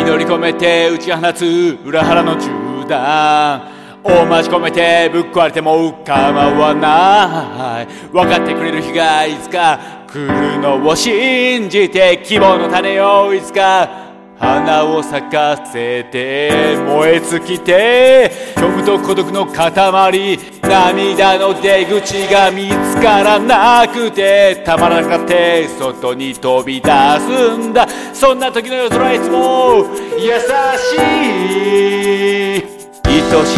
[0.00, 2.48] 祈り込めて打ち放つ裏腹の銃
[2.88, 3.60] 弾。
[4.02, 7.86] お待ち込めてぶっ壊れても構わない。
[8.10, 9.78] 分かってくれる日がいつか
[10.10, 14.08] 来るのを信じて希望の種をいつか
[14.38, 18.30] 花を咲かせて燃え尽きて。
[18.56, 20.38] 虚無と孤独の塊
[20.70, 26.88] 涙の出口が見つからなくてたまらなかって外に飛び出
[27.18, 27.88] すんだ。
[28.14, 29.84] そんな時の夜空いつも
[30.16, 31.00] 優しい
[33.02, 33.50] 愛しい人愛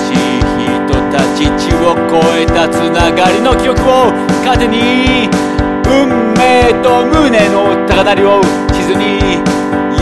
[0.00, 4.10] しい人たち血を超えたつながりの記憶を
[4.44, 5.28] 糧に
[5.86, 8.40] 運命と胸の高鳴りを
[8.72, 9.38] 地図に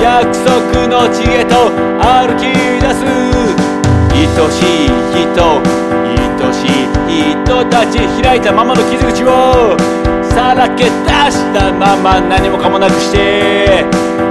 [0.01, 1.69] 約束の地へと
[2.01, 2.47] 歩き
[2.81, 3.90] 出す。
[4.13, 5.61] 愛しい人
[6.03, 6.91] 愛しい
[7.45, 9.77] 人たち開いたままの傷口を
[10.23, 10.91] さらけ出
[11.31, 13.85] したまま何もかもなくして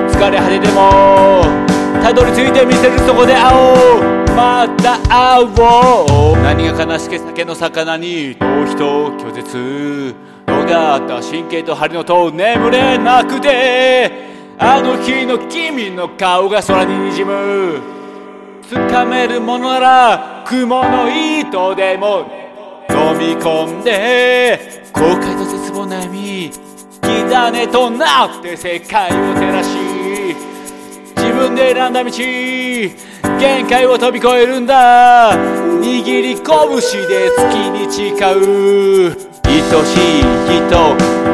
[0.10, 1.70] 疲れ果てでも
[2.02, 4.36] たどり着いてみせるそこで会おう。
[4.36, 6.38] また会おう。
[6.42, 8.38] 何が悲しけ酒の魚に。
[8.38, 10.16] 逃避と拒絶。
[10.48, 14.30] のがあった神経と張りの塔眠れなくて。
[14.58, 17.99] あの日の君の顔が空ににじむ。
[18.70, 22.28] 掴めるものなら雲の糸でも
[22.88, 26.52] 飲み込んで後悔と絶望悩み
[27.02, 29.70] 火種となって世界を照らし
[31.18, 35.32] 自分で選んだ道限界を飛び越えるんだ。
[35.34, 36.44] 握り拳
[37.08, 40.60] で月に誓う愛しい人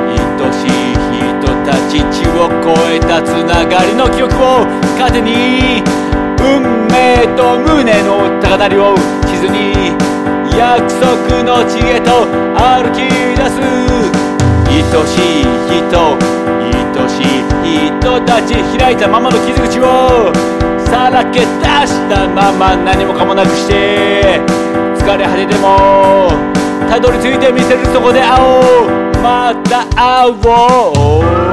[0.06, 0.72] 愛しい
[1.04, 4.66] 人たち血を超えたつながりの記憶を
[4.98, 6.25] 糧に。
[6.46, 8.94] 運命と胸の高鳴りを
[9.26, 9.96] 地図に
[10.56, 13.60] 約束の地へと歩き出す。
[14.68, 16.16] 愛しい人
[16.62, 17.26] 愛しい
[17.90, 20.32] 人たち開いたままの傷口を。
[20.86, 24.40] さらけ出したまま何もかもなくして。
[24.96, 26.30] 疲れ果てでも
[26.90, 29.22] たどり着いてみせるそこで会おう。
[29.22, 31.45] また会おう。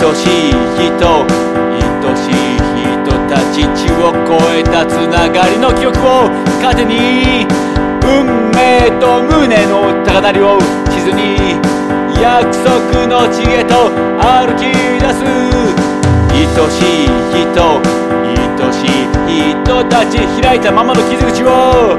[0.00, 6.30] 愛しい人愛しい人たち血を超えたつながりの記憶を
[6.62, 7.44] 糧に
[8.06, 10.56] 運命と胸の高鳴りを
[10.88, 11.58] 地図に
[12.22, 13.90] 約束の地へと
[14.22, 14.70] 歩き
[15.02, 15.24] 出す
[16.30, 17.82] 愛しい人
[18.22, 21.96] 愛しい人たち開いたままの傷口を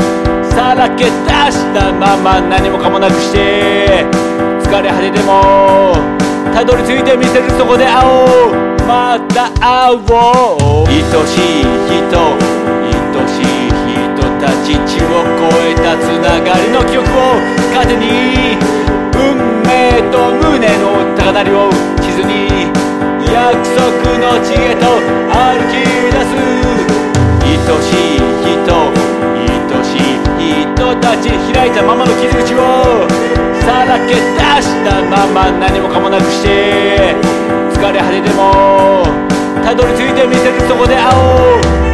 [0.49, 1.09] さらけ出
[1.51, 4.05] したまま何もかもなくして
[4.63, 6.18] 疲れ果てでも
[6.53, 8.53] たどり着いてみせるそこで会おう。
[8.87, 10.87] また会おう。
[10.87, 12.09] 愛しい人
[12.79, 17.37] 愛しい人たち血を超えたつながりの記憶を
[17.73, 18.57] 糧に
[19.13, 20.15] 運命と
[20.49, 20.83] 胸の
[21.15, 21.69] 高鳴りを
[22.01, 22.47] 地図に
[23.31, 24.87] 約束の地へと
[25.29, 25.73] 歩き
[26.09, 26.33] 出す
[27.49, 28.73] 愛しい人
[29.35, 30.17] 愛しい
[30.73, 32.57] 人たち開いたままの傷口を
[33.69, 34.19] さらけ出
[34.63, 37.13] したまま何もかもなくして
[37.71, 39.03] 疲れ果てても
[39.63, 41.88] たどり着いてみせるそこで会おう。